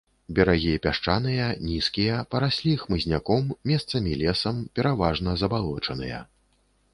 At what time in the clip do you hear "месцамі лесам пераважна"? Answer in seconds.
3.73-5.37